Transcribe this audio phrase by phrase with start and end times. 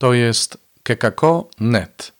[0.00, 2.12] To jest kekako.net.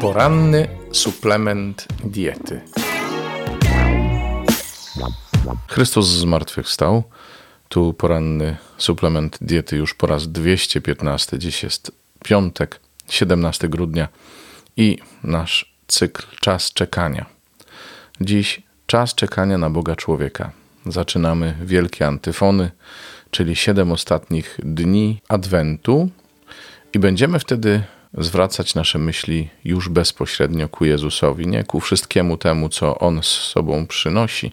[0.00, 2.60] Poranny suplement diety.
[5.68, 7.02] Chrystus zmartwychwstał.
[7.68, 11.38] Tu poranny suplement diety już po raz 215.
[11.38, 11.92] Dziś jest
[12.24, 14.08] piątek, 17 grudnia
[14.76, 17.26] i nasz cykl Czas czekania.
[18.20, 20.52] Dziś czas czekania na Boga człowieka.
[20.88, 22.70] Zaczynamy wielkie antyfony,
[23.30, 26.10] czyli siedem ostatnich dni Adwentu
[26.94, 27.82] i będziemy wtedy
[28.14, 33.86] zwracać nasze myśli już bezpośrednio ku Jezusowi, nie ku wszystkiemu temu, co On z sobą
[33.86, 34.52] przynosi,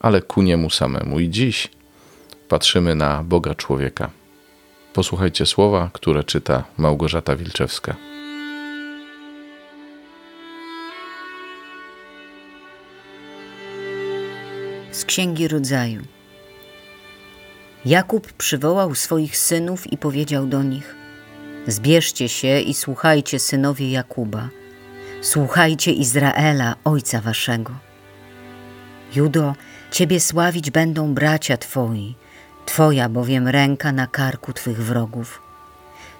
[0.00, 1.20] ale ku Niemu samemu.
[1.20, 1.68] I dziś
[2.48, 4.10] patrzymy na Boga człowieka.
[4.94, 7.96] Posłuchajcie słowa, które czyta Małgorzata Wilczewska.
[15.12, 16.02] Księgi Rodzaju.
[17.84, 20.94] Jakub przywołał swoich synów i powiedział do nich:
[21.66, 24.48] Zbierzcie się i słuchajcie, synowie Jakuba,
[25.22, 27.72] słuchajcie Izraela, ojca waszego.
[29.14, 29.54] Judo,
[29.90, 32.14] ciebie sławić będą bracia twoi,
[32.66, 35.42] twoja bowiem ręka na karku twych wrogów.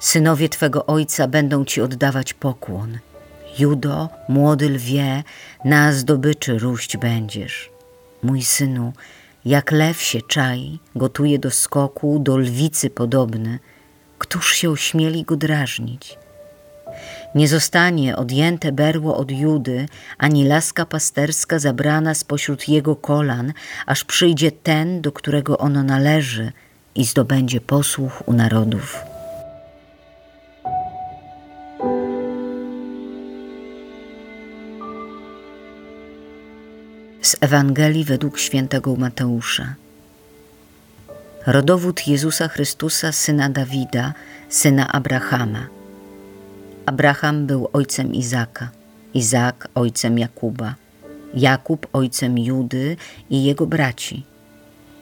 [0.01, 2.99] Synowie twego ojca będą ci oddawać pokłon.
[3.59, 5.23] Judo, młody lwie,
[5.65, 7.73] na zdobyczy róść będziesz.
[8.23, 8.93] Mój synu,
[9.45, 13.59] jak lew się czai, gotuje do skoku, do lwicy podobny,
[14.19, 16.19] któż się ośmieli go drażnić?
[17.35, 19.87] Nie zostanie odjęte berło od Judy,
[20.19, 23.53] ani laska pasterska zabrana spośród jego kolan,
[23.87, 26.53] aż przyjdzie ten, do którego ono należy
[26.95, 29.12] i zdobędzie posłuch u narodów.
[37.43, 39.75] Ewangelii według świętego Mateusza.
[41.47, 44.15] Rodowód Jezusa Chrystusa, syna Dawida,
[44.49, 45.67] syna Abrahama.
[46.87, 48.69] Abraham był ojcem Izaka,
[49.15, 50.75] Izak ojcem Jakuba,
[51.35, 52.97] Jakub ojcem Judy
[53.31, 54.25] i jego braci.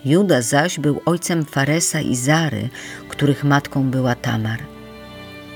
[0.05, 2.69] Juda zaś był ojcem Faresa i Zary,
[3.09, 4.61] których matką była Tamar.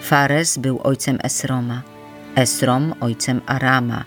[0.03, 1.83] Fares był ojcem Esroma,
[2.35, 4.05] Esrom ojcem Arama,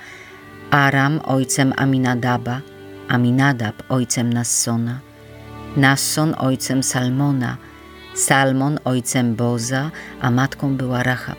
[0.72, 2.62] Aram ojcem Aminadaba,
[3.08, 5.00] Aminadab ojcem Nassona,
[5.78, 7.58] Nasson ojcem Salmona,
[8.16, 9.92] Salmon ojcem Boza,
[10.22, 11.38] a matką była Rahab.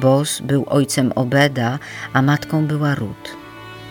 [0.00, 1.78] Boz był ojcem Obeda,
[2.12, 3.36] a matką była Rut.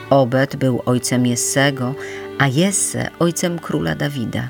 [0.09, 1.95] Obed był ojcem Jessego,
[2.39, 4.49] a Jesse ojcem króla Dawida.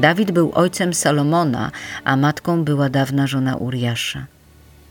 [0.00, 1.70] Dawid był ojcem Salomona,
[2.04, 4.26] a matką była dawna żona Uriasza.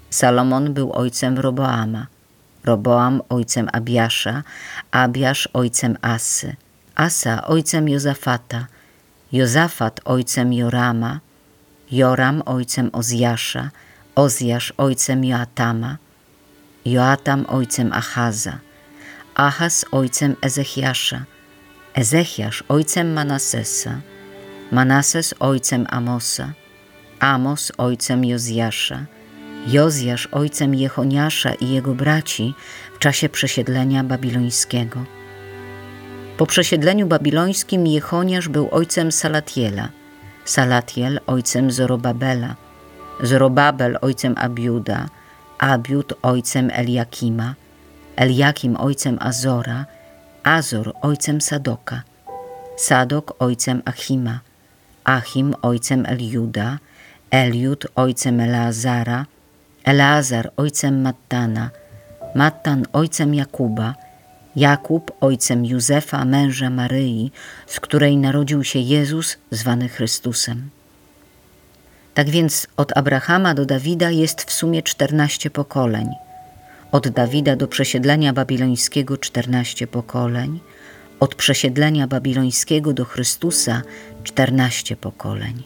[0.10, 2.11] Salomon był ojcem Roboama.
[2.66, 4.44] Roboam ojcem Abiasza,
[4.92, 6.56] Abiasz ojcem Asy,
[6.96, 8.68] Asa ojcem Jozafata,
[9.32, 11.22] Jozafat ojcem Jorama,
[11.92, 13.72] Joram ojcem Ozjasza,
[14.16, 15.98] Ozjasz ojcem Joatama,
[16.86, 18.60] Joatam ojcem Achaza,
[19.36, 21.26] Achaz ojcem Ezechiasza,
[21.94, 24.02] Ezechiasz ojcem Manasesa,
[24.72, 26.54] Manases ojcem Amosa,
[27.20, 29.06] Amos ojcem Jozjasza,
[29.68, 32.54] Jozjasz ojcem Jechoniasza i jego braci
[32.94, 35.00] w czasie przesiedlenia babilońskiego.
[36.38, 39.90] Po przesiedleniu babilońskim Jechoniasz był ojcem Salatiela,
[40.46, 42.56] Salatiel ojcem Zorobabela,
[43.24, 45.10] Zorobabel ojcem Abiuda,
[45.58, 47.56] Abiud ojcem Eliakima,
[48.16, 49.86] Eliakim ojcem Azora,
[50.44, 52.04] Azor ojcem Sadoka,
[52.78, 54.40] Sadok ojcem Achima,
[55.04, 56.80] Achim ojcem Eliuda,
[57.32, 59.26] Eliud ojcem Eleazara,
[59.84, 61.70] Eleazar ojcem Mattana,
[62.36, 63.96] Mattan ojcem Jakuba,
[64.56, 67.32] Jakub ojcem Józefa, męża Maryi,
[67.68, 70.70] z której narodził się Jezus, zwany Chrystusem.
[72.14, 76.10] Tak więc od Abrahama do Dawida jest w sumie czternaście pokoleń.
[76.92, 80.60] Od Dawida do przesiedlenia babilońskiego czternaście pokoleń,
[81.20, 83.82] od przesiedlenia babilońskiego do Chrystusa
[84.24, 85.64] czternaście pokoleń.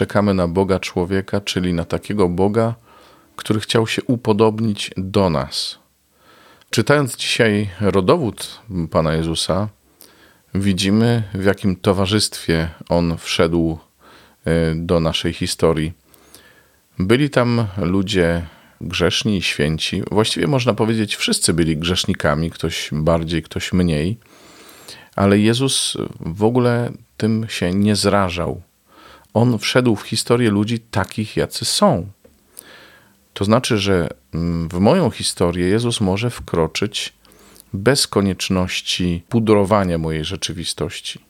[0.00, 2.74] Czekamy na Boga człowieka, czyli na takiego Boga,
[3.36, 5.78] który chciał się upodobnić do nas.
[6.70, 8.60] Czytając dzisiaj rodowód
[8.90, 9.68] Pana Jezusa,
[10.54, 13.78] widzimy w jakim towarzystwie on wszedł
[14.44, 15.92] e, do naszej historii.
[16.98, 18.46] Byli tam ludzie
[18.80, 20.02] grzeszni i święci.
[20.10, 24.18] Właściwie można powiedzieć, wszyscy byli grzesznikami, ktoś bardziej, ktoś mniej,
[25.16, 28.62] ale Jezus w ogóle tym się nie zrażał.
[29.34, 32.06] On wszedł w historię ludzi takich, jacy są.
[33.34, 37.12] To znaczy, że mm, w moją historię Jezus może wkroczyć
[37.72, 41.20] bez konieczności pudrowania mojej rzeczywistości.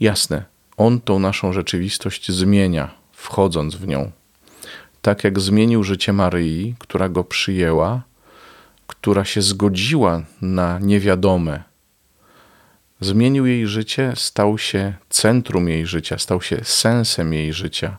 [0.00, 0.44] Jasne,
[0.76, 4.10] On tą naszą rzeczywistość zmienia, wchodząc w nią.
[5.02, 8.02] Tak jak zmienił życie Maryi, która go przyjęła,
[8.86, 11.71] która się zgodziła na niewiadome.
[13.02, 17.98] Zmienił jej życie, stał się centrum jej życia, stał się sensem jej życia,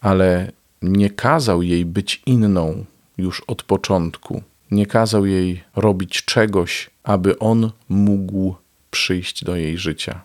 [0.00, 0.52] ale
[0.82, 2.84] nie kazał jej być inną
[3.18, 4.42] już od początku.
[4.70, 8.54] Nie kazał jej robić czegoś, aby on mógł
[8.90, 10.20] przyjść do jej życia.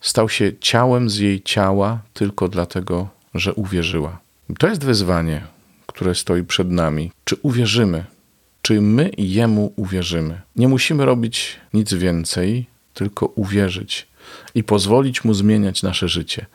[0.00, 4.18] Stał się ciałem z jej ciała tylko dlatego, że uwierzyła.
[4.58, 5.42] To jest wyzwanie,
[5.86, 7.12] które stoi przed nami.
[7.24, 8.04] Czy uwierzymy?
[8.66, 10.40] Czy my Jemu uwierzymy?
[10.56, 14.06] Nie musimy robić nic więcej, tylko uwierzyć
[14.54, 16.46] i pozwolić Mu zmieniać nasze życie.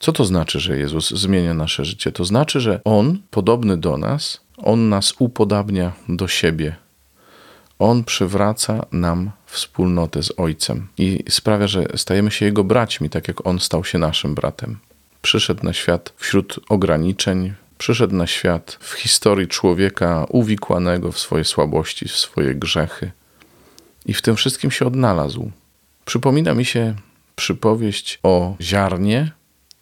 [0.00, 2.12] Co to znaczy, że Jezus zmienia nasze życie?
[2.12, 6.76] To znaczy, że On, podobny do nas, On nas upodabnia do siebie.
[7.78, 13.46] On przywraca nam wspólnotę z Ojcem i sprawia, że stajemy się Jego braćmi, tak jak
[13.46, 14.78] On stał się naszym bratem.
[15.22, 22.08] Przyszedł na świat wśród ograniczeń, przyszedł na świat w historii człowieka uwikłanego w swoje słabości,
[22.08, 23.10] w swoje grzechy
[24.06, 25.50] i w tym wszystkim się odnalazł.
[26.04, 26.94] Przypomina mi się
[27.36, 29.32] przypowieść o ziarnie,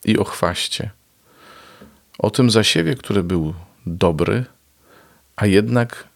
[0.06, 0.90] i o chwaście.
[2.19, 3.54] O tym zasiewie, który był
[3.87, 4.44] dobry,
[5.37, 6.08] a jednak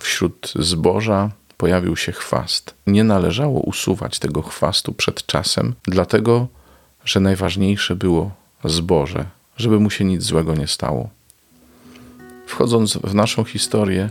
[0.00, 2.74] wśród zboża pojawił się chwast.
[2.86, 6.48] Nie należało usuwać tego chwastu przed czasem, dlatego
[7.04, 8.30] że najważniejsze było
[8.64, 9.24] zboże,
[9.56, 11.10] żeby mu się nic złego nie stało.
[12.50, 14.10] Wchodząc w naszą historię,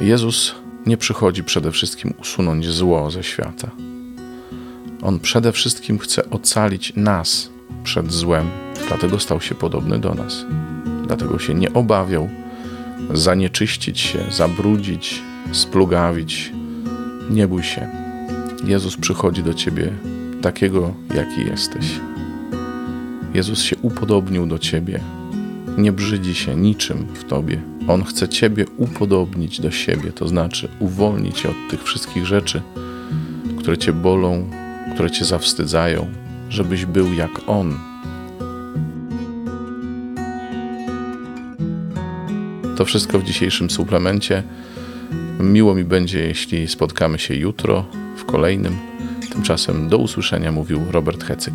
[0.00, 0.54] Jezus
[0.86, 3.70] nie przychodzi przede wszystkim usunąć zło ze świata.
[5.02, 7.50] On przede wszystkim chce ocalić nas
[7.84, 8.50] przed złem,
[8.88, 10.44] dlatego stał się podobny do nas.
[11.06, 12.28] Dlatego się nie obawiał
[13.12, 15.22] zanieczyścić się, zabrudzić,
[15.52, 16.52] splugawić.
[17.30, 17.88] Nie bój się.
[18.64, 19.92] Jezus przychodzi do ciebie
[20.42, 22.00] takiego, jaki jesteś.
[23.34, 25.19] Jezus się upodobnił do ciebie.
[25.78, 27.62] Nie brzydzi się niczym w tobie.
[27.88, 32.62] On chce ciebie upodobnić do siebie, to znaczy uwolnić cię od tych wszystkich rzeczy,
[33.58, 34.50] które cię bolą,
[34.94, 36.06] które cię zawstydzają,
[36.48, 37.78] żebyś był jak On.
[42.76, 44.42] To wszystko w dzisiejszym suplemencie.
[45.40, 47.86] Miło mi będzie, jeśli spotkamy się jutro
[48.16, 48.76] w kolejnym.
[49.32, 51.54] Tymczasem do usłyszenia mówił Robert Hecyk.